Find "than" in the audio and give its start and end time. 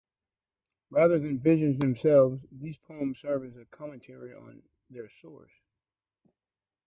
1.19-1.37